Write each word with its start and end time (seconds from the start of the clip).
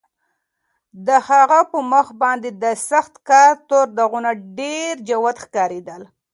د 1.07 1.09
هغه 1.27 1.59
په 1.71 1.79
مخ 1.91 2.07
باندې 2.21 2.49
د 2.63 2.65
سخت 2.89 3.13
کار 3.29 3.51
تور 3.69 3.87
داغونه 3.97 4.31
ډېر 4.59 4.91
جوت 5.09 5.37
ښکارېدل. 5.43 6.01